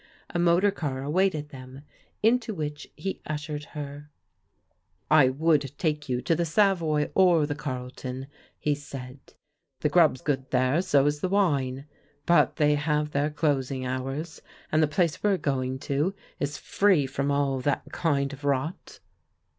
A 0.31 0.39
motor 0.39 0.71
car 0.71 1.03
awaited 1.03 1.49
them, 1.49 1.83
into 2.23 2.59
ich 2.63 2.91
he 2.95 3.21
ushered 3.27 3.65
her. 3.75 4.09
THE 5.11 5.15
NIGHT 5.15 5.25
CLUB 5.27 5.29
AFFAIR 5.29 5.37
235" 5.37 5.39
I 5.43 5.45
would 5.45 5.77
take 5.77 6.09
you 6.09 6.21
to 6.23 6.35
the 6.35 6.43
Savoy 6.45 7.11
or 7.13 7.45
the 7.45 7.53
Carlton," 7.53 8.25
he 8.57 8.73
said;" 8.73 9.19
the 9.81 9.89
grub's 9.89 10.21
good 10.23 10.49
there, 10.49 10.81
so 10.81 11.05
is 11.05 11.19
the 11.19 11.29
wine. 11.29 11.85
But 12.25 12.55
they 12.55 12.73
have 12.73 13.11
their 13.11 13.29
closing 13.29 13.85
hours, 13.85 14.41
and 14.71 14.81
the 14.81 14.87
place 14.87 15.21
we're 15.21 15.37
going 15.37 15.77
to 15.81 16.15
is 16.39 16.57
free 16.57 17.05
from 17.05 17.29
all 17.29 17.59
that 17.59 17.83
kind 17.91 18.33
of 18.33 18.43
rot." 18.43 19.01